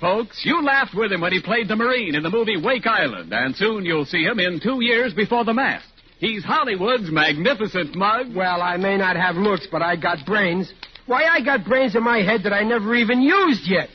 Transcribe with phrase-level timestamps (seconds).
[0.00, 0.40] folks.
[0.44, 3.54] You laughed with him when he played the Marine in the movie Wake Island, and
[3.54, 5.86] soon you'll see him in two years before the mast.
[6.18, 8.34] He's Hollywood's magnificent mug.
[8.34, 10.72] Well, I may not have looks, but I got brains.
[11.06, 13.88] Why, I got brains in my head that I never even used yet.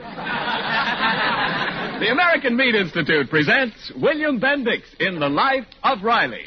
[1.96, 6.44] The American Meat Institute presents William Bendix in The Life of Riley.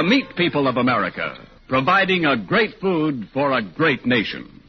[0.00, 1.36] The meat people of America,
[1.68, 4.62] providing a great food for a great nation.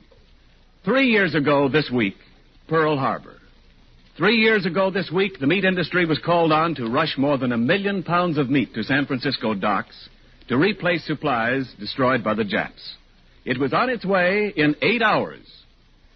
[0.84, 2.18] Three years ago this week,
[2.68, 3.38] Pearl Harbor.
[4.18, 7.54] Three years ago this week, the meat industry was called on to rush more than
[7.54, 10.10] a million pounds of meat to San Francisco docks
[10.50, 12.96] to replace supplies destroyed by the Japs.
[13.46, 15.50] It was on its way in eight hours.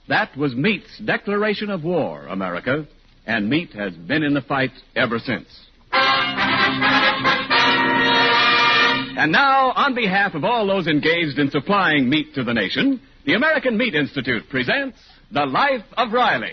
[0.09, 2.85] That was meat's declaration of war, America,
[3.25, 5.47] and meat has been in the fight ever since.
[9.17, 13.35] And now, on behalf of all those engaged in supplying meat to the nation, the
[13.35, 14.97] American Meat Institute presents
[15.31, 16.51] The Life of Riley.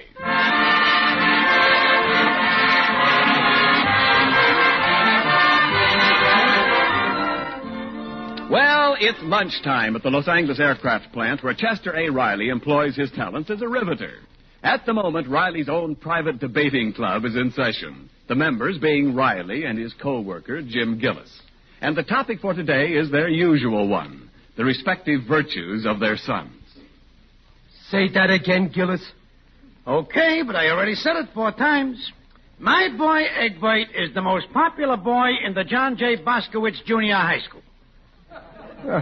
[8.48, 12.10] Well, it's lunchtime at the Los Angeles Aircraft Plant where Chester A.
[12.10, 14.18] Riley employs his talents as a riveter.
[14.62, 19.64] At the moment, Riley's own private debating club is in session, the members being Riley
[19.64, 21.42] and his co-worker, Jim Gillis.
[21.82, 26.52] And the topic for today is their usual one, the respective virtues of their sons.
[27.90, 29.04] Say that again, Gillis.
[29.84, 32.12] Okay, but I already said it four times.
[32.60, 36.18] My boy Egbert is the most popular boy in the John J.
[36.18, 37.62] Boskowitz Junior High School.
[38.88, 39.00] Eh,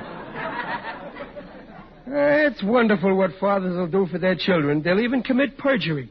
[2.46, 4.80] it's wonderful what fathers will do for their children.
[4.82, 6.08] They'll even commit perjury.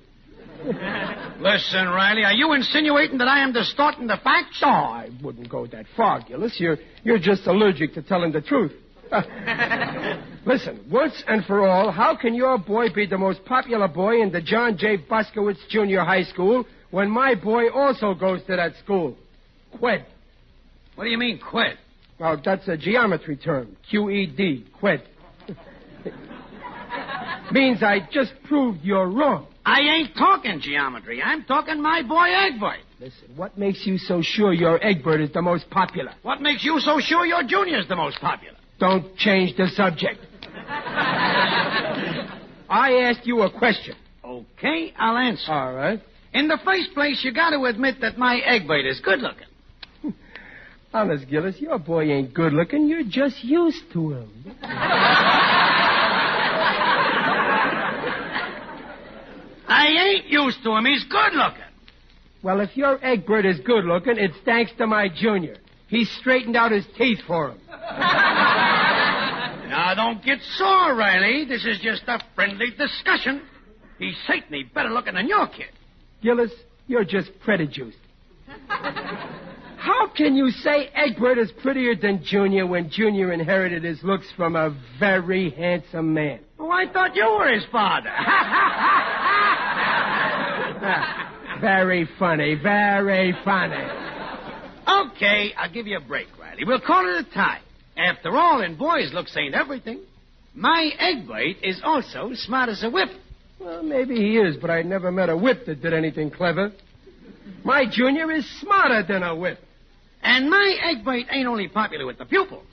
[1.39, 4.61] Listen, Riley, are you insinuating that I am distorting the facts?
[4.61, 6.59] Oh, I wouldn't go that far, Gillis.
[6.59, 8.73] You're, you're just allergic to telling the truth.
[10.45, 14.31] Listen, once and for all, how can your boy be the most popular boy in
[14.31, 14.97] the John J.
[14.97, 19.15] Boskowitz Junior High School when my boy also goes to that school?
[19.79, 20.05] Qued.
[20.95, 21.77] What do you mean, quit?
[22.19, 23.77] Well, that's a geometry term.
[23.89, 24.65] Q-E-D.
[24.81, 25.03] Qued.
[27.51, 29.47] Means I just proved you're wrong.
[29.69, 31.21] I ain't talking geometry.
[31.21, 32.79] I'm talking my boy Egbert.
[32.99, 36.11] Listen, what makes you so sure your Egbert is the most popular?
[36.23, 38.57] What makes you so sure your junior's the most popular?
[38.79, 40.25] Don't change the subject.
[42.67, 43.95] I asked you a question.
[44.25, 45.51] Okay, I'll answer.
[45.51, 46.01] All right.
[46.33, 49.45] In the first place, you got to admit that my Egbert is good looking.
[50.93, 52.87] Honest, Gillis, your boy ain't good looking.
[52.87, 54.55] You're just used to him.
[59.69, 60.85] I ain't used to him.
[60.85, 61.63] He's good looking.
[62.41, 65.57] Well, if your Egbert is good looking, it's thanks to my junior.
[65.87, 67.59] He straightened out his teeth for him.
[69.69, 71.45] Now, don't get sore, Riley.
[71.45, 73.43] This is just a friendly discussion.
[73.99, 75.69] He's certainly better looking than your kid.
[76.23, 76.51] Gillis,
[76.87, 77.97] you're just prejudiced.
[78.67, 84.55] How can you say Egbert is prettier than Junior when Junior inherited his looks from
[84.55, 86.39] a very handsome man?
[86.59, 88.09] Oh, I thought you were his father.
[91.61, 93.83] Very funny, very funny.
[94.87, 96.63] okay, I'll give you a break, Riley.
[96.65, 97.59] We'll call it a tie.
[97.97, 99.99] After all, in boys, looks ain't everything.
[100.55, 103.09] My Egbert is also smart as a whip.
[103.59, 106.71] Well, maybe he is, but I never met a whip that did anything clever.
[107.65, 109.59] My junior is smarter than a whip.
[110.23, 112.63] And my Egbert ain't only popular with the pupils.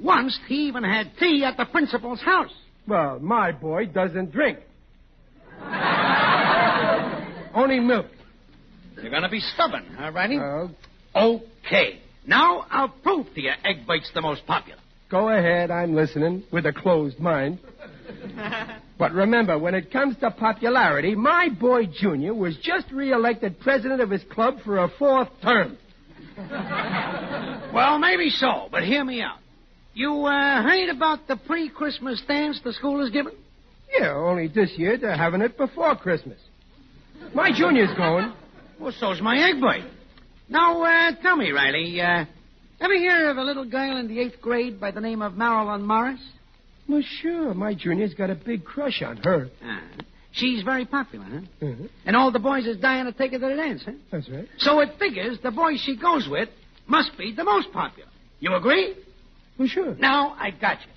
[0.00, 2.52] Once he even had tea at the principal's house.
[2.88, 4.58] Well, my boy doesn't drink.
[7.56, 8.06] Only milk.
[9.02, 10.38] You're gonna be stubborn, huh, Riley?
[10.38, 10.68] Uh,
[11.18, 12.00] okay.
[12.26, 14.78] Now I'll prove to you Egbert's the most popular.
[15.10, 17.58] go ahead, I'm listening with a closed mind.
[18.98, 24.08] But remember, when it comes to popularity, my boy Junior was just reelected president of
[24.08, 25.76] his club for a fourth term.
[27.74, 29.36] Well, maybe so, but hear me out.
[29.92, 33.34] You uh, heard about the pre-Christmas dance the school is giving?
[33.98, 36.38] Yeah, only this year they're having it before Christmas.
[37.34, 38.32] My junior's going.
[38.78, 39.84] Well, so's my egg boy.
[40.48, 42.24] Now, uh, tell me, Riley, uh,
[42.80, 45.82] ever hear of a little girl in the eighth grade by the name of Marilyn
[45.86, 46.20] Morris?
[46.88, 47.52] Well, sure.
[47.54, 49.48] My junior's got a big crush on her.
[49.64, 49.80] Ah,
[50.32, 51.40] she's very popular, huh?
[51.66, 51.88] Mhm.
[52.04, 53.92] And all the boys is dying to take her to the dance, huh?
[54.12, 54.48] That's right.
[54.58, 56.48] So it figures the boy she goes with
[56.86, 58.08] must be the most popular.
[58.38, 58.94] You agree?
[59.58, 59.96] Well, sure.
[59.96, 60.92] Now, I got you.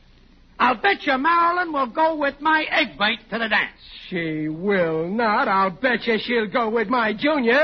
[0.59, 3.71] I'll bet you Marilyn will go with my egg bite to the dance.
[4.09, 5.47] She will not.
[5.47, 7.63] I'll bet you she'll go with my junior.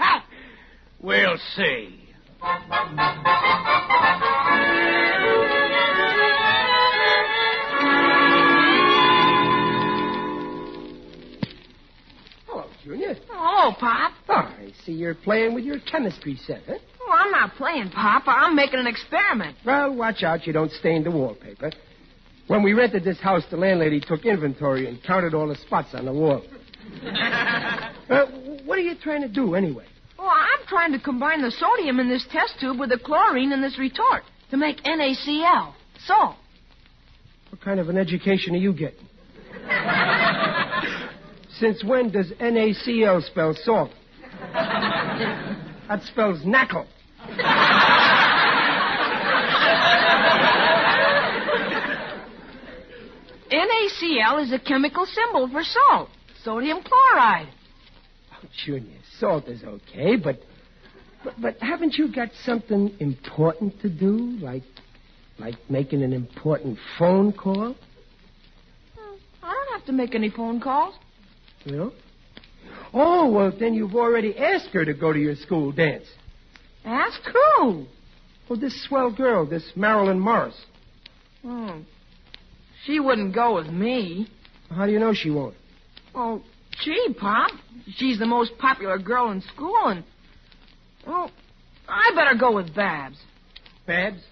[1.00, 1.96] we'll see.
[12.46, 13.16] Hello, Junior.
[13.30, 14.12] Oh, Pop.
[14.28, 16.78] Oh, I see you're playing with your chemistry set, huh?
[17.02, 18.24] Oh, I'm not playing, Pop.
[18.26, 19.56] I'm making an experiment.
[19.64, 21.70] Well, watch out you don't stain the wallpaper.
[22.50, 26.04] When we rented this house, the landlady took inventory and counted all the spots on
[26.06, 26.42] the wall.
[27.06, 28.26] uh,
[28.64, 29.84] what are you trying to do, anyway?
[30.18, 33.62] Oh, I'm trying to combine the sodium in this test tube with the chlorine in
[33.62, 35.74] this retort to make NaCl,
[36.04, 36.34] salt.
[37.50, 39.06] What kind of an education are you getting?
[41.60, 43.92] Since when does NaCl spell salt?
[45.88, 46.86] That spells knackle.
[53.80, 56.08] NaCl is a chemical symbol for salt,
[56.42, 57.48] sodium chloride.
[58.32, 60.40] Oh, Junior, salt is okay, but,
[61.24, 64.62] but but haven't you got something important to do, like
[65.38, 67.74] like making an important phone call?
[69.42, 70.94] I don't have to make any phone calls.
[71.64, 71.92] You know?
[72.92, 76.06] Oh, well, then you've already asked her to go to your school dance.
[76.84, 77.86] Ask who?
[78.48, 80.60] Oh, this swell girl, this Marilyn Morris.
[81.42, 81.80] Hmm.
[82.84, 84.28] She wouldn't go with me.
[84.70, 85.54] How do you know she won't?
[86.14, 86.42] Oh,
[86.82, 87.50] gee, Pop.
[87.96, 90.04] She's the most popular girl in school, and.
[91.06, 91.30] Oh,
[91.88, 93.16] I better go with Babs.
[93.86, 94.22] Babs?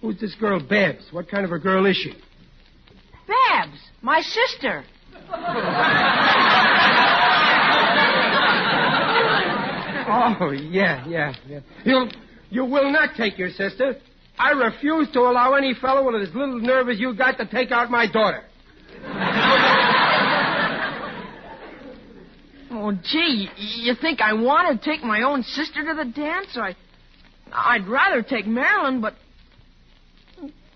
[0.00, 1.06] Who's this girl, Babs?
[1.10, 2.12] What kind of a girl is she?
[3.26, 4.84] Babs, my sister.
[10.08, 11.60] Oh, yeah, yeah, yeah.
[11.84, 12.06] You,
[12.48, 13.96] you will not take your sister.
[14.38, 17.70] I refuse to allow any fellow with as little nerve as you got to take
[17.70, 18.44] out my daughter.
[22.70, 26.56] Oh, gee, you think I want to take my own sister to the dance?
[26.56, 26.76] I,
[27.50, 29.14] I'd rather take Marilyn, but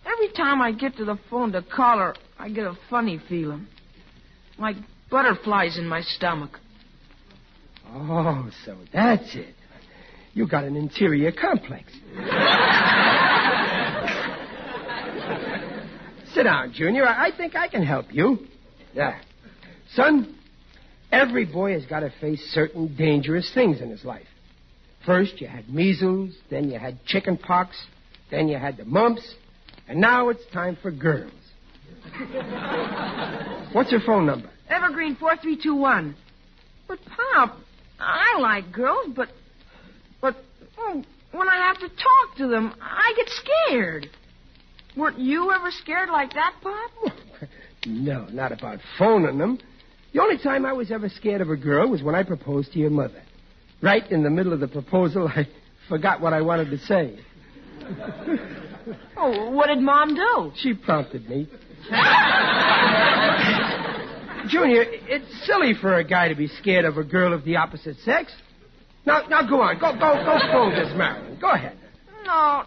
[0.07, 3.67] every time I get to the phone to call her, I get a funny feeling,
[4.59, 4.77] like
[5.11, 6.59] butterflies in my stomach.
[7.87, 9.55] Oh, so that's it.
[10.33, 11.93] You got an interior complex.
[16.35, 17.07] Sit down, Junior.
[17.07, 18.39] I think I can help you.
[18.95, 19.19] Yeah.
[19.95, 20.37] Son,
[21.11, 24.27] every boy has got to face certain dangerous things in his life.
[25.05, 27.77] First, you had measles, then you had chicken pox,
[28.31, 29.35] then you had the mumps,
[29.89, 31.33] and now it's time for girls.
[33.73, 34.51] What's your phone number?
[34.69, 36.15] Evergreen 4321.
[36.87, 37.59] But, Pop,
[37.99, 39.29] I like girls, but.
[40.21, 40.37] But,
[40.79, 44.11] oh, when I have to talk to them, I get scared.
[44.97, 46.91] Weren't you ever scared like that, Pop?
[47.87, 49.59] No, not about phoning them.
[50.13, 52.79] The only time I was ever scared of a girl was when I proposed to
[52.79, 53.23] your mother.
[53.81, 55.49] Right in the middle of the proposal, I
[55.89, 57.19] forgot what I wanted to say.
[59.17, 60.53] Oh, what did Mom do?
[60.57, 61.47] She prompted me.
[64.49, 67.99] Junior, it's silly for a guy to be scared of a girl of the opposite
[67.99, 68.33] sex.
[69.05, 69.79] Now, now go on.
[69.79, 71.39] Go, go, go scold this Marilyn.
[71.39, 71.77] Go ahead.
[72.25, 72.65] No,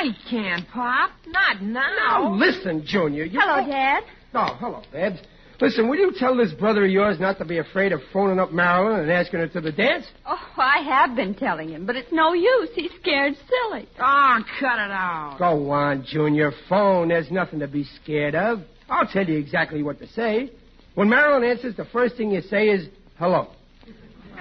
[0.00, 1.10] I can't, Pop.
[1.26, 1.90] Not now.
[1.96, 3.24] Now, listen, Junior.
[3.24, 4.02] You Hello, Dad.
[4.32, 5.18] Oh, hello, Babs.
[5.60, 8.50] Listen, will you tell this brother of yours not to be afraid of phoning up
[8.50, 10.06] Marilyn and asking her to the dance?
[10.24, 12.70] Oh, I have been telling him, but it's no use.
[12.74, 13.86] He's scared silly.
[13.98, 15.36] Oh, cut it out.
[15.38, 16.52] Go on, Junior.
[16.70, 17.08] Phone.
[17.08, 18.62] There's nothing to be scared of.
[18.88, 20.50] I'll tell you exactly what to say.
[20.94, 22.88] When Marilyn answers, the first thing you say is,
[23.18, 23.48] hello.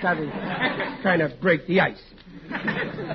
[0.01, 0.29] That'll
[1.03, 2.01] kind of break the ice.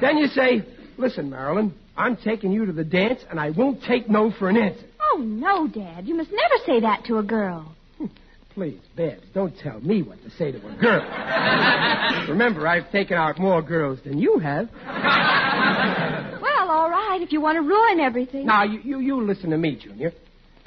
[0.03, 0.63] then you say,
[0.99, 4.57] listen, Marilyn, I'm taking you to the dance, and I won't take no for an
[4.57, 4.85] answer.
[5.01, 6.07] Oh, no, Dad.
[6.07, 7.75] You must never say that to a girl.
[7.99, 8.07] Hmm.
[8.53, 11.03] Please, Babs, don't tell me what to say to a girl.
[12.29, 14.69] Remember, I've taken out more girls than you have.
[16.43, 18.47] Well, all right, if you want to ruin everything.
[18.47, 20.13] Now, you, you, you listen to me, Junior.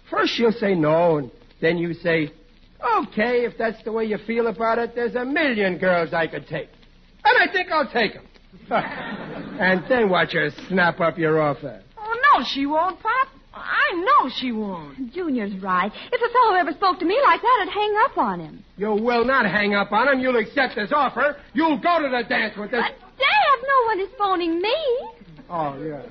[0.09, 2.31] First she'll say no, and then you say,
[2.99, 6.47] okay, if that's the way you feel about it, there's a million girls I could
[6.47, 6.69] take.
[7.25, 8.25] And I think I'll take them.
[9.59, 11.81] and then watch her snap up your offer.
[11.97, 13.27] Oh, No, she won't, Pop.
[13.53, 15.13] I know she won't.
[15.13, 15.91] Junior's right.
[16.11, 18.63] If a fellow ever spoke to me like that, I'd hang up on him.
[18.77, 20.19] You will not hang up on him.
[20.19, 21.37] You'll accept this offer.
[21.53, 22.81] You'll go to the dance with this.
[22.81, 24.75] But, Dad, no one is phoning me.
[25.49, 26.03] Oh, yeah.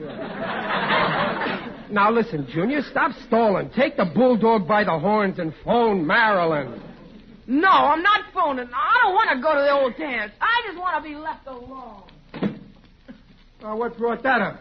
[0.00, 1.86] yeah.
[1.90, 3.70] now, listen, Junior, stop stalling.
[3.70, 6.80] Take the bulldog by the horns and phone Marilyn.
[7.46, 8.68] No, I'm not phoning.
[8.72, 10.32] I don't want to go to the old dance.
[10.40, 12.04] I just want to be left alone.
[13.64, 14.60] Uh, oh, what brought that up?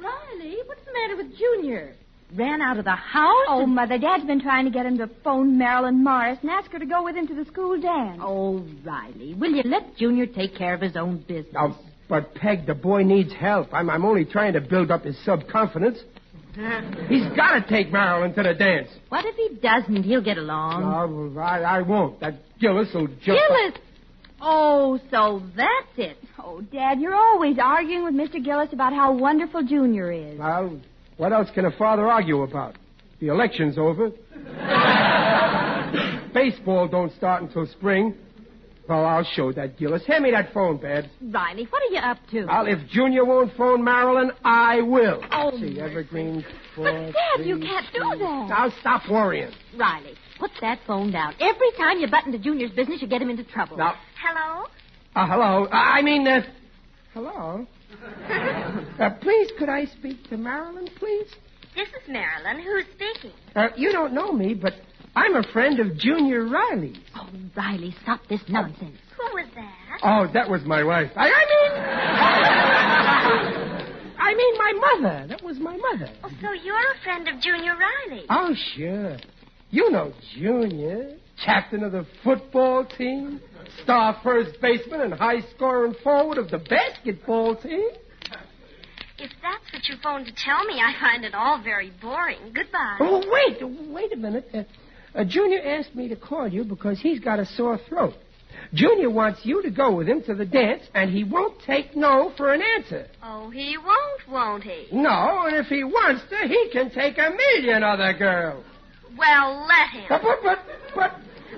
[0.00, 1.94] Riley, what's the matter with Junior?
[2.34, 3.46] Ran out of the house?
[3.48, 6.78] Oh, Mother, Dad's been trying to get him to phone Marilyn Morris and ask her
[6.78, 8.20] to go with him to the school dance.
[8.22, 11.52] Oh, Riley, will you let Junior take care of his own business?
[11.52, 13.72] Now, but Peg, the boy needs help.
[13.72, 15.98] I'm, I'm only trying to build up his self-confidence.
[17.08, 18.88] He's got to take Marilyn to the dance.
[19.08, 20.04] What if he doesn't?
[20.04, 21.34] He'll get along.
[21.34, 22.20] No, I, I won't.
[22.20, 23.38] That Gillis will jump.
[23.40, 23.74] Gillis!
[24.40, 26.18] Oh, so that's it.
[26.38, 28.42] Oh, Dad, you're always arguing with Mr.
[28.44, 30.38] Gillis about how wonderful Junior is.
[30.38, 30.78] Well,
[31.16, 32.76] what else can a father argue about?
[33.20, 34.10] The election's over.
[36.34, 38.14] Baseball don't start until spring.
[38.88, 40.04] Well, I'll show that, Gillis.
[40.06, 41.08] Hand me that phone, Babs.
[41.22, 42.44] Riley, what are you up to?
[42.44, 45.22] Well, if Junior won't phone Marilyn, I will.
[45.32, 46.44] Oh, See, Evergreen.
[46.74, 48.46] Four, But, Dad, you can't do that.
[48.48, 49.52] Now stop worrying.
[49.78, 51.34] Riley, put that phone down.
[51.40, 53.76] Every time you button to Junior's business, you get him into trouble.
[53.76, 54.66] Now, Hello?
[55.16, 55.64] uh, hello.
[55.66, 56.40] Uh, I mean, uh,
[57.12, 57.66] hello.
[59.00, 61.28] uh, please, could I speak to Marilyn, please?
[61.74, 62.62] This is Marilyn.
[62.64, 63.32] Who's speaking?
[63.56, 64.74] Uh, you don't know me, but
[65.16, 66.94] I'm a friend of Junior Riley.
[67.16, 68.96] Oh, Riley, stop this nonsense.
[69.16, 70.00] Who was that?
[70.02, 71.10] Oh, that was my wife.
[71.16, 71.72] I, I mean,
[74.18, 75.26] I mean my mother.
[75.28, 76.12] That was my mother.
[76.24, 78.24] Oh, so you're a friend of Junior Riley.
[78.30, 79.16] Oh, sure.
[79.74, 83.40] You know Junior, captain of the football team,
[83.82, 87.88] star first baseman and high scoring forward of the basketball team.
[89.18, 92.52] If that's what you phoned to tell me, I find it all very boring.
[92.54, 92.98] Goodbye.
[93.00, 94.48] Oh, wait, wait a minute.
[94.54, 94.62] Uh,
[95.12, 98.14] uh, Junior asked me to call you because he's got a sore throat.
[98.74, 102.32] Junior wants you to go with him to the dance, and he won't take no
[102.36, 103.08] for an answer.
[103.24, 104.86] Oh, he won't, won't he?
[104.92, 108.64] No, and if he wants to, he can take a million other girls.
[109.16, 110.06] Well, let him.
[110.08, 110.58] But, but, but,
[110.94, 111.12] but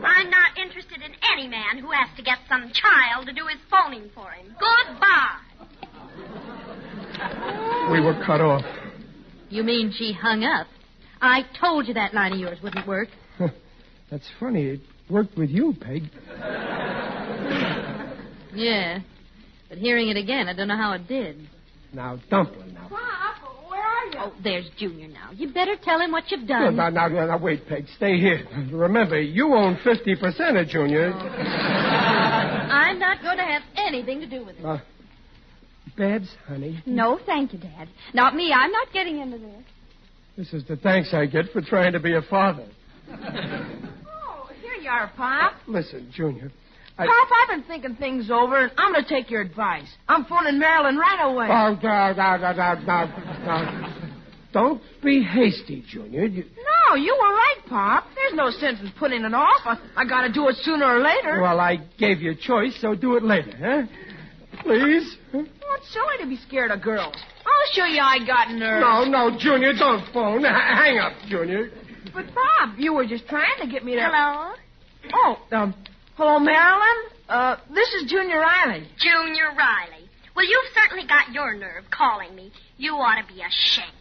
[0.04, 3.58] I'm not interested in any man who has to get some child to do his
[3.70, 4.54] phoning for him.
[4.58, 5.40] Goodbye.
[7.92, 8.64] we were cut off.
[9.48, 10.66] You mean she hung up?
[11.20, 13.08] I told you that line of yours wouldn't work.
[14.10, 14.66] That's funny.
[14.66, 16.10] It worked with you, Peg.
[18.54, 19.00] Yeah.
[19.68, 21.48] But hearing it again, I don't know how it did.
[21.92, 22.88] Now, Dumpling, now.
[22.88, 23.25] Pop, where are you?
[24.26, 25.30] Oh, there's Junior now.
[25.32, 26.74] You better tell him what you've done.
[26.74, 27.84] now, now, now, wait, Peg.
[27.96, 28.44] Stay here.
[28.72, 31.12] Remember, you own 50% of Junior.
[31.12, 34.64] I'm not going to have anything to do with it.
[34.64, 34.78] Uh,
[35.96, 37.88] Babs, honey, No, thank you, Dad.
[38.12, 38.52] Not me.
[38.52, 39.64] I'm not getting into this.
[40.36, 42.66] this is the thanks I get for trying to be a father.
[43.08, 45.52] Oh, here you are, Pop.
[45.68, 46.50] Listen, Junior.
[46.98, 47.06] I...
[47.06, 49.88] Pop, I've been thinking things over, and I'm going to take your advice.
[50.08, 51.46] I'm phoning Marilyn right away.
[51.46, 53.14] Oh, now, now, now, now,
[53.46, 54.02] now.
[54.56, 56.24] Don't be hasty, Junior.
[56.24, 56.42] You...
[56.88, 58.06] no, you were right, Pop.
[58.14, 59.60] There's no sense in putting it off.
[59.66, 61.42] I, I got to do it sooner or later.
[61.42, 63.82] Well, I gave you a choice, so do it later, huh?
[64.62, 65.18] Please?
[65.30, 65.42] Huh?
[65.44, 67.14] Oh, it's silly to be scared of girls.
[67.44, 68.80] I'll show you I got nerve.
[68.80, 70.46] No, no, Junior, don't phone.
[70.46, 71.68] H- hang up, Junior.
[72.14, 74.00] But, Pop, you were just trying to get me to...
[74.10, 74.54] Hello?
[75.12, 75.74] Oh, um,
[76.14, 77.10] hello, Marilyn?
[77.28, 78.88] Uh, this is Junior Riley.
[78.96, 80.08] Junior Riley.
[80.34, 82.52] Well, you've certainly got your nerve calling me.
[82.78, 83.92] You ought to be ashamed.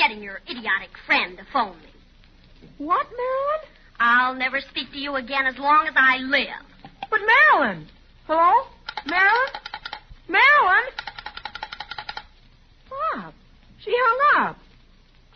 [0.00, 1.90] Getting your idiotic friend to phone me.
[2.78, 3.60] What, Marilyn?
[3.98, 6.64] I'll never speak to you again as long as I live.
[7.10, 7.20] But,
[7.52, 7.86] Marilyn.
[8.26, 8.66] Hello?
[9.04, 9.52] Marilyn?
[10.26, 10.84] Marilyn?
[12.88, 13.34] Pop,
[13.84, 14.56] she hung up.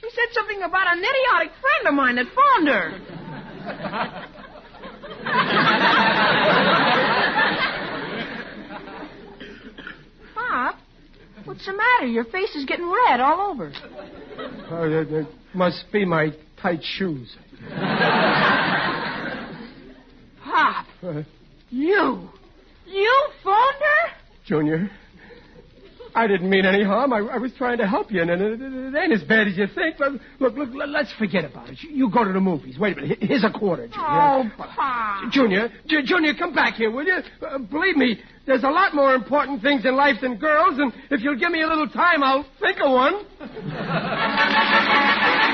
[0.00, 3.00] She said something about an idiotic friend of mine that phoned her.
[10.35, 10.76] Pop,
[11.44, 12.06] what's the matter?
[12.06, 13.71] Your face is getting red all over.
[14.71, 17.37] Oh, that, that must be my tight shoes.
[20.44, 21.23] Pop, Uh,
[21.71, 22.28] you.
[22.87, 24.11] You phoned her?
[24.47, 24.90] Junior,
[26.14, 27.12] I didn't mean any harm.
[27.12, 29.56] I, I was trying to help you, and it, it, it ain't as bad as
[29.56, 29.97] you think.
[29.99, 31.78] But look, look, let- let's forget about it.
[31.83, 32.78] You, you go to the movies.
[32.78, 33.18] Wait a minute.
[33.21, 34.06] Here's a quarter, Junior.
[34.06, 35.33] Oh, Pop.
[35.33, 37.18] Junior, J- Junior, come back here, will you?
[37.42, 41.21] Uh, believe me, there's a lot more important things in life than girls, and if
[41.23, 43.25] you'll give me a little time, I'll think of one.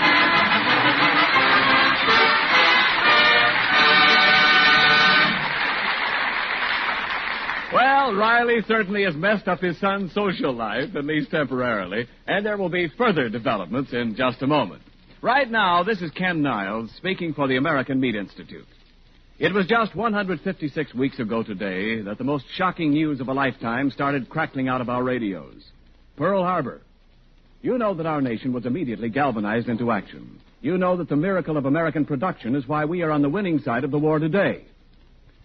[7.72, 12.56] Well, Riley certainly has messed up his son's social life, at least temporarily, and there
[12.56, 14.82] will be further developments in just a moment.
[15.22, 18.66] Right now, this is Ken Niles speaking for the American Meat Institute.
[19.38, 23.92] It was just 156 weeks ago today that the most shocking news of a lifetime
[23.92, 25.62] started crackling out of our radios.
[26.16, 26.80] Pearl Harbor.
[27.62, 30.40] You know that our nation was immediately galvanized into action.
[30.60, 33.60] You know that the miracle of American production is why we are on the winning
[33.60, 34.64] side of the war today.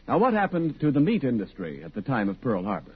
[0.07, 2.93] Now, what happened to the meat industry at the time of Pearl Harbor?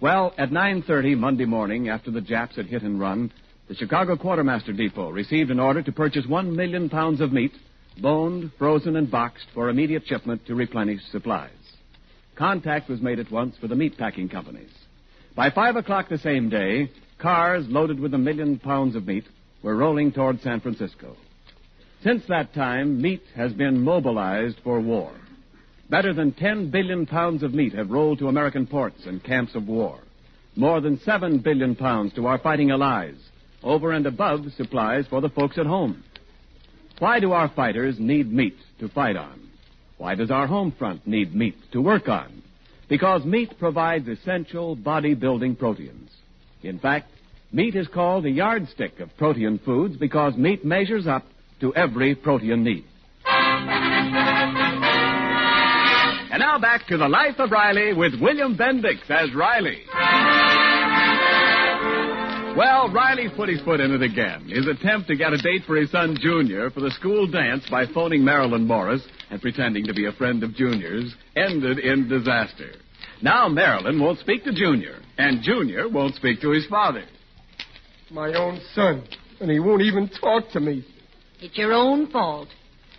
[0.00, 3.32] Well, at 9.30 Monday morning, after the Japs had hit and run,
[3.66, 7.52] the Chicago Quartermaster Depot received an order to purchase one million pounds of meat,
[8.00, 11.50] boned, frozen, and boxed for immediate shipment to replenish supplies.
[12.36, 14.70] Contact was made at once for the meat packing companies.
[15.34, 19.24] By five o'clock the same day, cars loaded with a million pounds of meat
[19.64, 21.16] were rolling toward San Francisco.
[22.04, 25.12] Since that time, meat has been mobilized for war.
[25.90, 29.66] Better than 10 billion pounds of meat have rolled to American ports and camps of
[29.66, 29.98] war.
[30.54, 33.16] More than 7 billion pounds to our fighting allies,
[33.62, 36.04] over and above supplies for the folks at home.
[36.98, 39.48] Why do our fighters need meat to fight on?
[39.96, 42.42] Why does our home front need meat to work on?
[42.88, 46.10] Because meat provides essential body-building proteins.
[46.62, 47.10] In fact,
[47.52, 51.24] meat is called the yardstick of protein foods because meat measures up
[51.60, 52.84] to every protein need.
[56.38, 59.82] And now back to the life of Riley with William Bendix as Riley.
[62.56, 64.48] Well, Riley put his foot in it again.
[64.48, 67.86] His attempt to get a date for his son Junior for the school dance by
[67.86, 72.70] phoning Marilyn Morris and pretending to be a friend of Junior's ended in disaster.
[73.20, 77.02] Now Marilyn won't speak to Junior, and Junior won't speak to his father.
[78.12, 79.02] My own son,
[79.40, 80.86] and he won't even talk to me.
[81.40, 82.46] It's your own fault.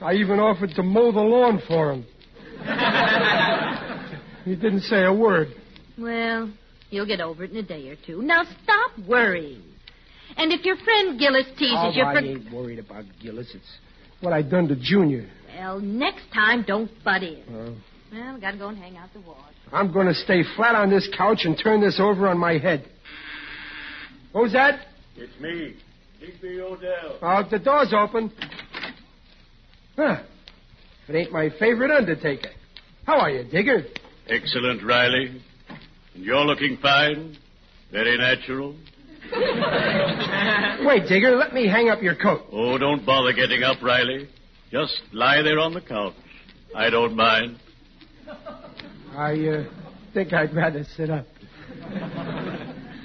[0.01, 2.05] I even offered to mow the lawn for him.
[4.45, 5.49] he didn't say a word.
[5.97, 6.51] Well,
[6.89, 8.21] you'll get over it in a day or two.
[8.21, 9.63] Now stop worrying.
[10.37, 12.19] And if your friend Gillis teases oh, you I for...
[12.19, 13.51] ain't worried about Gillis.
[13.53, 13.77] It's
[14.21, 15.29] what I done to Junior.
[15.57, 17.41] Well, next time, don't butt in.
[17.47, 17.73] Uh,
[18.11, 19.37] Well, I gotta go and hang out the wash.
[19.71, 22.85] I'm going to stay flat on this couch and turn this over on my head.
[24.33, 24.79] Who's that?
[25.15, 25.75] It's me,
[26.19, 27.19] Digby O'Dell.
[27.21, 28.31] Oh, the door's open.
[29.95, 30.23] Huh.
[31.09, 32.51] It ain't my favorite undertaker.
[33.03, 33.83] How are you, Digger?
[34.27, 35.41] Excellent, Riley.
[36.13, 37.35] And you're looking fine.
[37.91, 38.75] Very natural.
[40.85, 42.41] Wait, Digger, let me hang up your coat.
[42.51, 44.29] Oh, don't bother getting up, Riley.
[44.71, 46.13] Just lie there on the couch.
[46.75, 47.57] I don't mind.
[49.15, 49.63] I uh,
[50.13, 51.25] think I'd rather sit up.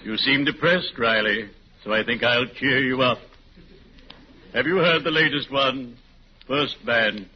[0.05, 1.49] You seem depressed, Riley,
[1.83, 3.19] so I think I'll cheer you up.
[4.53, 5.97] Have you heard the latest one?
[6.47, 7.31] First man,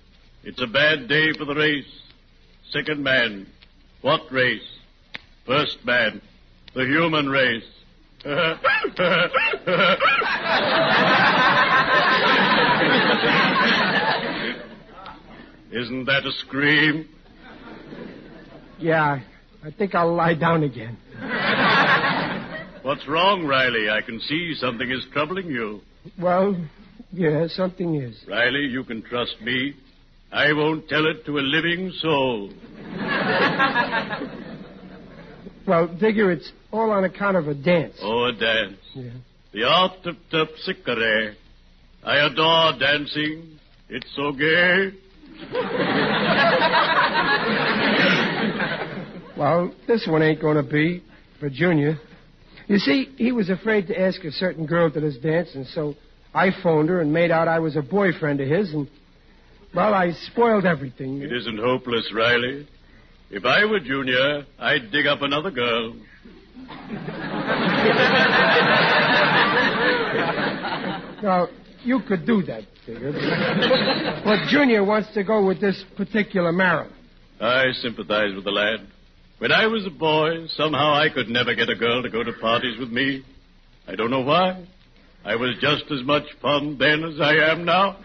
[0.44, 1.84] it's a bad day for the race.
[2.70, 3.46] Second man,
[4.02, 4.62] what race?
[5.46, 6.20] First man,
[6.74, 7.64] the human race.
[15.70, 17.08] Isn't that a scream?
[18.78, 19.20] Yeah,
[19.64, 20.96] I think I'll lie down again.
[22.82, 23.90] What's wrong, Riley?
[23.90, 25.80] I can see something is troubling you.
[26.18, 26.56] Well,
[27.12, 28.24] yeah, something is.
[28.28, 29.74] Riley, you can trust me.
[30.30, 32.50] I won't tell it to a living soul.
[35.68, 37.98] Well, Digger, it's all on account of a dance.
[38.00, 38.78] Oh, a dance.
[38.94, 39.10] Yeah.
[39.52, 41.34] The art of terpsichore.
[42.02, 43.58] I adore dancing.
[43.90, 44.92] It's so gay.
[49.38, 51.00] Well, this one ain't going to be
[51.38, 52.00] for Junior.
[52.66, 55.94] You see, he was afraid to ask a certain girl to this dance, and so
[56.34, 58.88] I phoned her and made out I was a boyfriend of his, and,
[59.74, 61.22] well, I spoiled everything.
[61.22, 62.66] It isn't hopeless, Riley.
[63.30, 65.94] If I were Junior, I'd dig up another girl.
[71.22, 71.48] Now,
[71.84, 73.12] you could do that, Digger.
[74.24, 76.92] but Junior wants to go with this particular Marilyn.
[77.40, 78.86] I sympathize with the lad.
[79.38, 82.32] When I was a boy, somehow I could never get a girl to go to
[82.40, 83.24] parties with me.
[83.86, 84.64] I don't know why.
[85.24, 87.96] I was just as much fun then as I am now.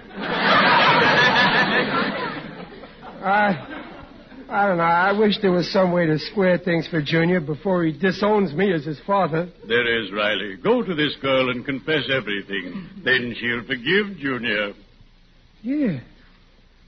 [3.23, 4.83] I, I don't know.
[4.83, 8.73] I wish there was some way to square things for Junior before he disowns me
[8.73, 9.49] as his father.
[9.67, 10.57] There is, Riley.
[10.61, 12.89] Go to this girl and confess everything.
[13.03, 14.73] Then she'll forgive Junior.
[15.61, 16.01] Yeah,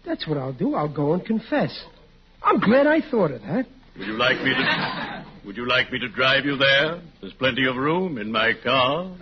[0.06, 0.76] that's what I'll do.
[0.76, 1.86] I'll go and confess.
[2.44, 3.66] I'm glad I thought of that.
[3.98, 7.02] Would you like me to Would you like me to drive you there?
[7.22, 9.16] There's plenty of room in my car.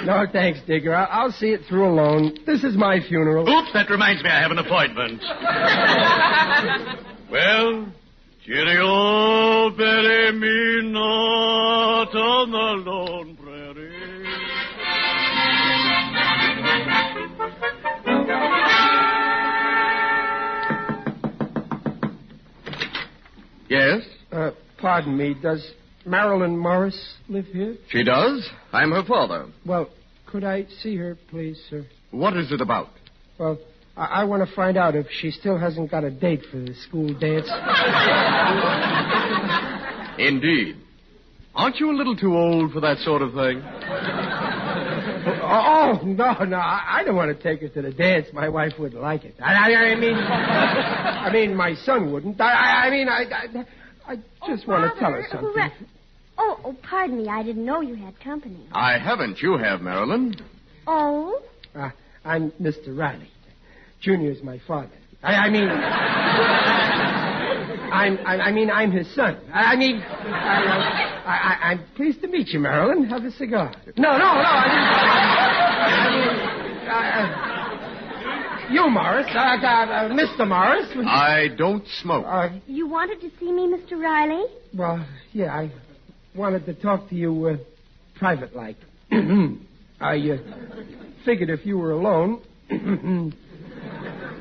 [0.04, 0.94] No, thanks, Digger.
[0.94, 2.36] I- I'll see it through alone.
[2.46, 3.48] This is my funeral.
[3.48, 5.22] Oops, that reminds me I have an appointment.
[7.30, 7.86] well,
[8.44, 13.92] cheerio, bury me not on the lone prairie.
[23.68, 25.34] Yes, Uh, pardon me.
[25.40, 25.64] Does
[26.06, 27.76] Marilyn Morris live here?
[27.88, 28.48] she does.
[28.72, 29.46] I'm her father.
[29.64, 29.88] Well,
[30.26, 31.86] could I see her, please, sir?
[32.10, 32.88] What is it about?
[33.38, 33.58] Well,
[33.96, 36.74] I, I want to find out if she still hasn't got a date for the
[36.74, 37.48] school dance.
[40.18, 40.76] Indeed.
[41.54, 43.62] Aren't you a little too old for that sort of thing?
[45.46, 46.56] Oh, oh, no, no.
[46.56, 48.26] I, I don't want to take her to the dance.
[48.32, 49.36] My wife wouldn't like it.
[49.40, 52.40] I, I, I mean, I mean, my son wouldn't.
[52.40, 54.16] I, I, I mean, I, I, I
[54.48, 55.52] just want to tell her something.
[55.52, 55.86] who-
[56.36, 57.28] Oh, oh, pardon me.
[57.28, 58.66] I didn't know you had company.
[58.72, 59.40] I haven't.
[59.40, 60.34] You have, Marilyn.
[60.86, 61.40] Oh?
[61.74, 61.90] Uh,
[62.24, 62.96] I'm Mr.
[62.96, 63.28] Riley.
[64.00, 64.90] Junior's my father.
[65.22, 65.68] I, I mean,
[67.92, 69.38] I'm, I, I mean, I'm his son.
[69.52, 73.04] I, I mean, I, I, I, I'm pleased to meet you, Marilyn.
[73.08, 73.72] Have a cigar.
[73.96, 74.24] No, no, no.
[74.24, 74.88] I mean,
[75.88, 76.28] I mean
[76.88, 79.26] uh, uh, you, Morris.
[79.30, 80.46] Uh, uh, uh, Mr.
[80.46, 80.88] Morris.
[81.06, 82.26] I don't smoke.
[82.28, 83.92] Uh, You wanted to see me, Mr.
[84.00, 84.44] Riley?
[84.74, 85.70] well, yeah, I
[86.34, 87.56] wanted to talk to you uh,
[88.18, 88.76] private like.
[90.00, 90.38] I uh,
[91.24, 92.42] figured if you were alone,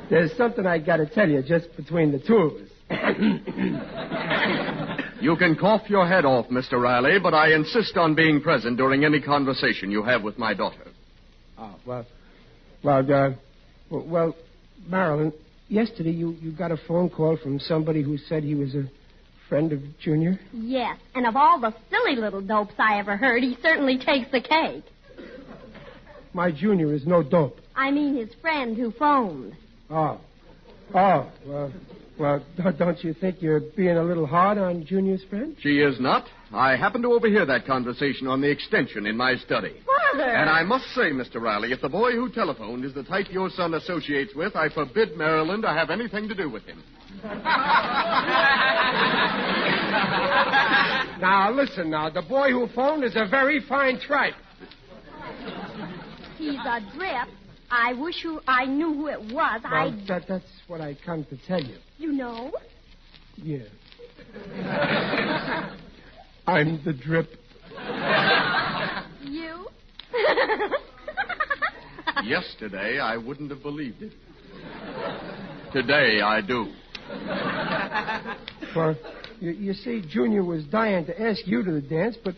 [0.09, 2.69] there's something I got to tell you just between the two of us.
[5.23, 6.73] You can cough your head off, Mr.
[6.73, 10.85] Riley, but I insist on being present during any conversation you have with my daughter.
[11.57, 12.05] oh, well,
[12.83, 13.29] well, uh,
[13.89, 14.35] well, well,
[14.85, 15.31] Marilyn,
[15.69, 18.83] yesterday you, you got a phone call from somebody who said he was a
[19.53, 20.39] friend of Junior.
[20.51, 24.41] Yes, and of all the silly little dopes I ever heard, he certainly takes the
[24.41, 24.83] cake.
[26.33, 27.59] My Junior is no dope.
[27.75, 29.55] I mean his friend who phoned.
[29.91, 30.19] Oh.
[30.95, 31.71] Oh, well,
[32.17, 35.55] well, don't- don't you think you're being a little hard on Junior's friend?
[35.61, 36.25] She is not.
[36.51, 39.75] I happened to overhear that conversation on the extension in my study.
[39.85, 40.23] Father!
[40.31, 41.39] And I must say, Mr.
[41.39, 45.15] Riley, if the boy who telephoned is the type your son associates with, I forbid
[45.15, 46.81] Marilyn to have anything to do with him.
[51.19, 52.09] Now, listen now.
[52.09, 54.33] The boy who phoned is a very fine tripe.
[56.37, 57.29] He's a drip.
[57.71, 59.61] I wish you, I knew who it was.
[59.63, 61.77] Well, I, that, that's what I come to tell you.
[61.97, 62.51] you know.
[63.37, 63.63] Yeah.
[66.45, 67.29] I'm the drip.
[69.23, 69.67] You?
[72.23, 74.11] Yesterday, I wouldn't have believed it.
[75.71, 76.67] Today, I do.
[78.75, 78.95] Well,
[79.39, 82.33] you, you see, Junior was dying to ask you to the dance, but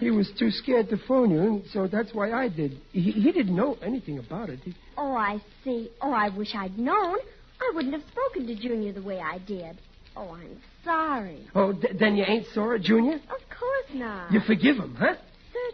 [0.00, 2.78] he was too scared to phone you, and so that's why I did.
[2.92, 4.60] He, he didn't know anything about it.
[4.64, 5.90] He, oh, I see.
[6.00, 7.18] Oh, I wish I'd known.
[7.60, 9.76] I wouldn't have spoken to Junior the way I did.
[10.16, 11.46] Oh, I'm sorry.
[11.54, 13.16] oh, th- then you ain't sore at Junior?
[13.16, 14.32] Of course not.
[14.32, 15.16] You forgive him, huh?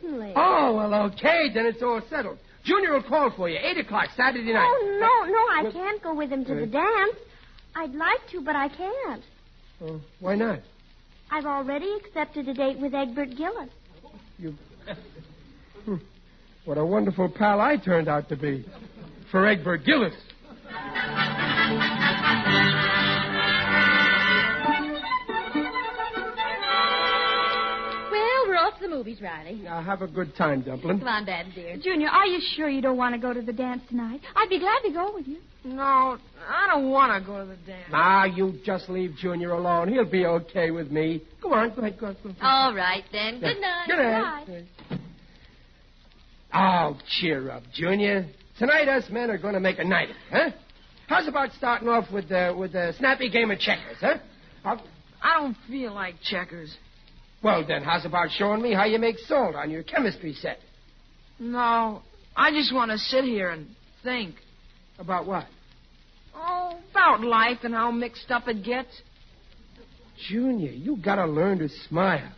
[0.00, 0.33] Certainly.
[0.35, 2.38] Oh, well, okay, then it's all settled.
[2.64, 4.66] Junior will call for you, 8 o'clock, Saturday night.
[4.66, 7.16] Oh, no, no, I Well- can't go with him to Uh, the dance.
[7.74, 9.22] I'd like to, but I can't.
[10.20, 10.61] Why not?
[11.30, 13.70] I've already accepted a date with Egbert Gillis.
[14.38, 14.54] You.
[15.85, 15.96] Hmm.
[16.64, 18.64] What a wonderful pal I turned out to be.
[19.30, 20.14] For Egbert Gillis.
[28.81, 29.57] The movies, Riley.
[29.62, 30.99] Now, have a good time, Dumpling.
[30.99, 31.77] Come on, Dad, dear.
[31.77, 34.21] Junior, are you sure you don't want to go to the dance tonight?
[34.37, 35.38] I'd be glad to go with you.
[35.64, 36.16] No,
[36.49, 37.90] I don't want to go to the dance.
[37.93, 39.88] Ah, you just leave Junior alone.
[39.93, 41.23] He'll be okay with me.
[41.43, 42.16] Go on, go ahead, go ahead.
[42.23, 42.43] Go ahead.
[42.43, 43.40] All right, then.
[43.40, 43.87] Good night.
[43.87, 45.01] Good night.
[46.53, 48.27] Oh, cheer up, Junior.
[48.59, 50.51] Tonight, us men are going to make a night of it, huh?
[51.07, 54.14] How's about starting off with uh, with a snappy game of checkers, huh?
[54.62, 54.81] How-
[55.23, 56.75] I don't feel like checkers.
[57.42, 60.59] Well, then, how's about showing me how you make salt on your chemistry set?
[61.38, 62.03] No,
[62.37, 63.66] I just want to sit here and
[64.03, 64.35] think.
[64.98, 65.46] About what?
[66.35, 69.00] Oh, about life and how mixed up it gets.
[70.29, 72.31] Junior, you gotta learn to smile.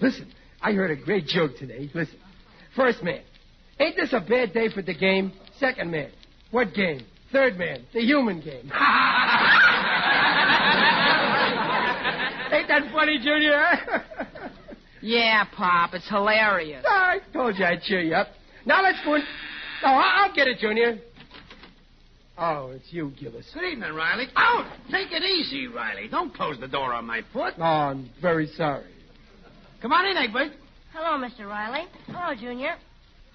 [0.00, 1.90] Listen, I heard a great joke today.
[1.92, 2.18] Listen.
[2.76, 3.22] First man,
[3.80, 5.32] ain't this a bad day for the game?
[5.58, 6.10] Second man,
[6.52, 7.04] what game?
[7.32, 8.46] Third man, the human game.
[12.52, 14.04] ain't that funny, Junior?
[15.08, 16.84] Yeah, Pop, it's hilarious.
[16.86, 18.28] I told you I'd cheer you up.
[18.66, 19.22] Now let's go in.
[19.82, 20.98] Oh, I- I'll get it, Junior.
[22.36, 23.50] Oh, it's you, Gillis.
[23.54, 24.26] Good evening, Riley.
[24.36, 24.66] Out!
[24.90, 26.08] Take it easy, Riley.
[26.08, 27.54] Don't close the door on my foot.
[27.58, 28.84] Oh, I'm very sorry.
[29.80, 30.52] Come on in, Egbert.
[30.92, 31.48] Hello, Mr.
[31.48, 31.86] Riley.
[32.06, 32.76] Hello, Junior.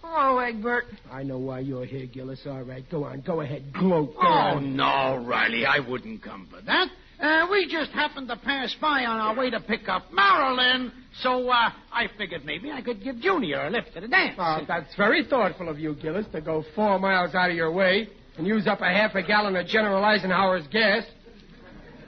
[0.03, 0.85] Hello, Egbert.
[1.11, 2.45] I know why you're here, Gillis.
[2.45, 3.21] All right, go on.
[3.21, 3.73] Go ahead.
[3.73, 4.13] Gloat.
[4.13, 4.75] Go Oh, on.
[4.75, 6.89] no, Riley, I wouldn't come for that.
[7.23, 11.49] Uh, we just happened to pass by on our way to pick up Marilyn, so
[11.49, 14.35] uh, I figured maybe I could give Junior a lift to the dance.
[14.37, 18.09] Oh, that's very thoughtful of you, Gillis, to go four miles out of your way
[18.37, 21.05] and use up a half a gallon of General Eisenhower's gas.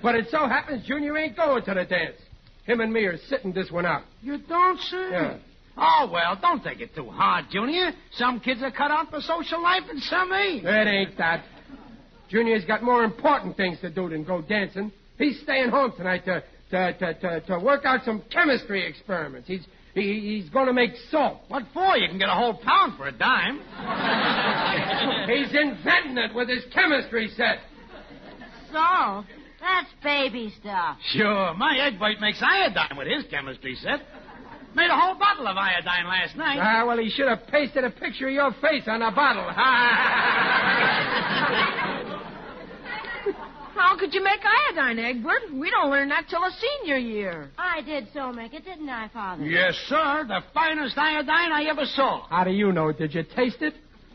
[0.03, 2.17] But it so happens Junior ain't going to the dance.
[2.65, 4.01] Him and me are sitting this one out.
[4.21, 5.11] You don't say?
[5.11, 5.37] Yeah.
[5.77, 7.93] Oh, well, don't take it too hard, Junior.
[8.11, 10.65] Some kids are cut out for social life and some ain't.
[10.65, 11.45] It ain't that.
[12.27, 14.91] Junior's got more important things to do than go dancing.
[15.17, 19.47] He's staying home tonight to to to to, to work out some chemistry experiments.
[19.47, 21.39] He's he, he's going to make salt.
[21.47, 21.97] What for?
[21.97, 23.59] You can get a whole pound for a dime.
[25.29, 27.59] He's inventing it with his chemistry set.
[28.73, 29.23] So,
[29.61, 30.97] that's baby stuff.
[31.13, 34.01] Sure, my egg white makes iodine with his chemistry set.
[34.75, 36.59] Made a whole bottle of iodine last night.
[36.61, 39.47] Ah, well, he should have pasted a picture of your face on a bottle.
[43.75, 45.53] How could you make iodine, Egbert?
[45.53, 47.49] We don't learn that till a senior year.
[47.57, 49.45] I did so make it, didn't I, Father?
[49.45, 50.25] Yes, sir.
[50.27, 52.25] The finest iodine I ever saw.
[52.27, 52.91] How do you know?
[52.91, 53.73] Did you taste it?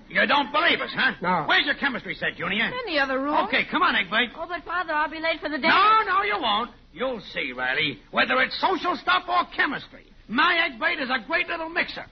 [0.09, 1.13] You don't believe us, huh?
[1.23, 1.45] No.
[1.47, 2.67] Where's your chemistry set, Junior?
[2.67, 3.35] In the other room.
[3.47, 4.31] Okay, come on, Egbert.
[4.37, 5.73] Oh, but Father, I'll be late for the dance.
[5.73, 6.71] No, no, you won't.
[6.93, 8.01] You'll see, Riley.
[8.11, 12.07] Whether it's social stuff or chemistry, my Egbert is a great little mixer.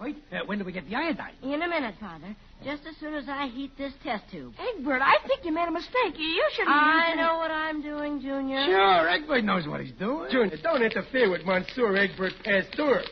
[0.00, 1.34] Well, Egbert, uh, when do we get the iodine?
[1.42, 2.34] In a minute, Father.
[2.64, 4.54] Just as soon as I heat this test tube.
[4.58, 6.16] Egbert, I think you made a mistake.
[6.16, 6.76] You, you should have.
[6.76, 8.64] I know what I'm doing, Junior.
[8.64, 10.30] Sure, Egbert knows what he's doing.
[10.30, 13.02] Junior, don't interfere with Monsieur Egbert Pasteur.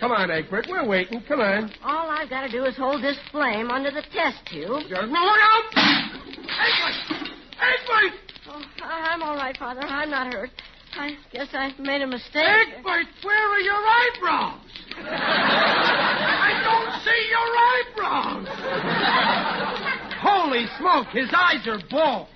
[0.00, 0.66] Come on, Egbert.
[0.68, 1.22] We're waiting.
[1.26, 1.72] Come on.
[1.84, 4.82] All I've got to do is hold this flame under the test tube.
[4.88, 5.64] You're- Look out!
[5.76, 7.28] Egbert!
[7.58, 8.20] Egbert!
[8.48, 9.80] Oh, I- I'm all right, Father.
[9.82, 10.50] I'm not hurt.
[10.94, 12.44] I guess I made a mistake.
[12.78, 14.60] Egbert, where are your eyebrows?
[15.06, 18.48] I don't see your eyebrows.
[20.20, 22.28] Holy smoke, his eyes are bald.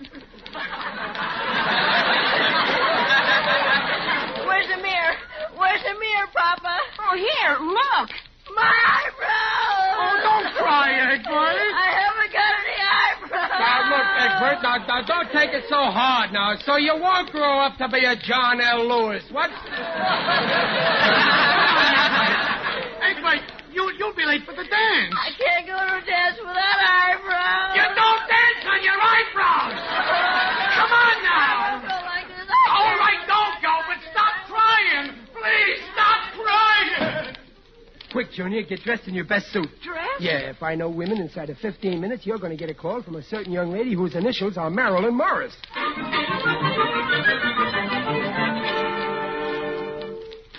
[4.46, 5.16] Where's the mirror?
[5.57, 6.79] Where's the mirror, Papa?
[7.01, 8.11] Oh, here, look.
[8.55, 9.96] My eyebrows!
[9.96, 11.33] Oh, don't cry, Egbert.
[11.33, 13.51] I haven't got any eyebrows.
[13.59, 17.61] Now, look, Egbert, now, now, don't take it so hard now, so you won't grow
[17.61, 18.87] up to be a John L.
[18.87, 19.25] Lewis.
[19.33, 19.51] What?
[23.92, 25.12] Egbert, you, you'll be late for the dance.
[25.12, 27.76] I can't go to a dance without eyebrows.
[27.76, 29.76] You don't dance on your eyebrows.
[30.76, 31.81] Come on I now.
[31.83, 32.48] don't like this.
[32.48, 35.12] I All don't go, but stop crying.
[35.33, 37.37] Please stop crying.
[38.12, 39.68] Quick, Junior, get dressed in your best suit.
[39.83, 40.07] Dress?
[40.20, 43.02] Yeah, if I know women inside of 15 minutes, you're going to get a call
[43.02, 45.55] from a certain young lady whose initials are Marilyn Morris.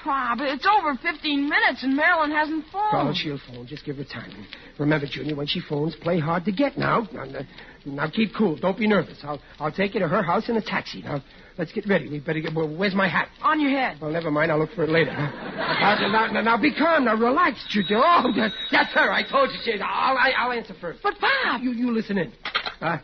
[0.04, 2.92] Pop, it's over 15 minutes and Marilyn hasn't phoned.
[2.92, 3.66] Oh, she'll phone.
[3.66, 4.46] Just give her time.
[4.78, 7.08] Remember, Junior, when she phones, play hard to get now.
[7.13, 7.39] Now, now,
[7.86, 8.58] now keep cool.
[8.58, 9.20] Don't be nervous.
[9.24, 11.02] I'll, I'll take you to her house in a taxi.
[11.04, 11.24] Now,
[11.58, 12.10] let's get ready.
[12.10, 12.54] We better get.
[12.54, 13.30] Well, where's my hat?
[13.42, 14.00] On your head.
[14.02, 14.52] Well, never mind.
[14.52, 15.13] I'll look for it later.
[15.13, 17.06] Now, now, now, now, be calm.
[17.06, 18.02] Now, relax, Junior.
[18.04, 19.12] Oh, that, that's her.
[19.12, 19.74] I told you, she.
[19.80, 21.00] I'll, I, I'll answer first.
[21.02, 21.62] But, Pop.
[21.62, 22.34] You, you listen in.
[22.82, 22.98] Uh,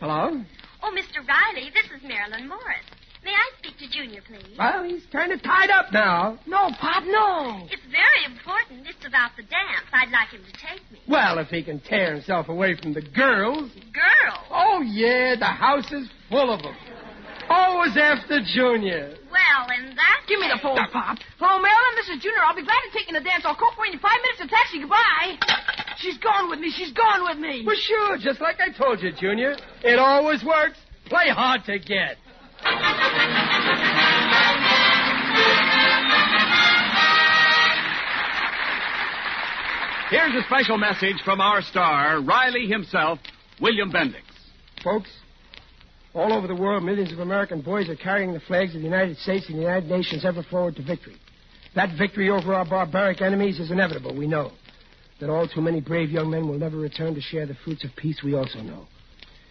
[0.00, 0.42] hello?
[0.82, 1.26] Oh, Mr.
[1.26, 2.84] Riley, this is Marilyn Morris.
[3.24, 4.56] May I speak to Junior, please?
[4.58, 6.38] Well, he's kind of tied up now.
[6.46, 7.66] No, Pop, no.
[7.70, 8.86] It's very important.
[8.88, 9.84] It's about the dance.
[9.92, 10.98] I'd like him to take me.
[11.06, 13.70] Well, if he can tear himself away from the girls.
[13.92, 14.44] Girls?
[14.50, 16.74] Oh, yeah, the house is full of them.
[17.50, 19.16] Always after Junior.
[19.30, 21.18] Well, in that Give me the case- phone, Pop.
[21.38, 21.94] Hello, Marilyn.
[21.96, 22.38] This is Junior.
[22.46, 23.42] I'll be glad to take you to dance.
[23.44, 24.40] I'll call for you in five minutes.
[24.40, 24.80] A taxi.
[24.80, 25.36] Goodbye.
[25.98, 26.70] She's gone with me.
[26.70, 27.64] She's gone with me.
[27.66, 29.56] Well, sure, just like I told you, Junior.
[29.82, 30.78] It always works.
[31.06, 32.16] Play hard to get.
[40.10, 43.20] Here's a special message from our star, Riley himself,
[43.60, 44.22] William Bendix.
[44.82, 45.08] Folks,
[46.14, 49.16] all over the world, millions of American boys are carrying the flags of the United
[49.18, 51.16] States and the United Nations ever forward to victory.
[51.76, 54.50] That victory over our barbaric enemies is inevitable, we know.
[55.20, 57.94] That all too many brave young men will never return to share the fruits of
[57.94, 58.88] peace, we also know.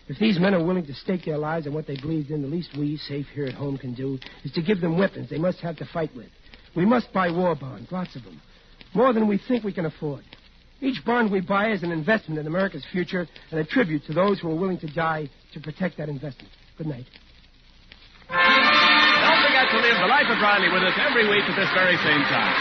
[0.09, 2.47] If these men are willing to stake their lives on what they believed in, the
[2.47, 5.59] least we, safe here at home, can do is to give them weapons they must
[5.59, 6.33] have to fight with.
[6.75, 8.41] We must buy war bonds, lots of them.
[8.95, 10.25] More than we think we can afford.
[10.81, 14.39] Each bond we buy is an investment in America's future and a tribute to those
[14.39, 16.49] who are willing to die to protect that investment.
[16.77, 17.05] Good night.
[18.33, 21.97] Don't forget to live the life of Riley with us every week at this very
[22.01, 22.53] same time.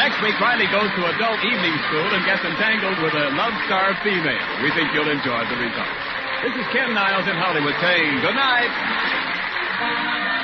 [0.00, 4.44] Next week, Riley goes to adult evening school and gets entangled with a love-starved female.
[4.64, 6.15] We think you'll enjoy the results.
[6.44, 8.72] This is Ken Niles in Hollywood saying good night.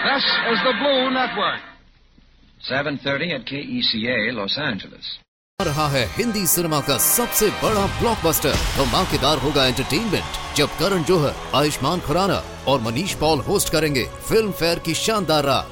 [0.05, 1.61] This is the Blue Network.
[2.61, 5.19] 7:30 at KECA, Los Angeles.
[5.59, 11.35] आ रहा है Hindi cinema का सबसे बड़ा blockbuster धमाकेदार होगा entertainment जब करण जोहर
[11.61, 15.72] आयुष्मान खुराना और मनीष पॉल होस्ट करेंगे फ़िल्म फेयर की शानदार रात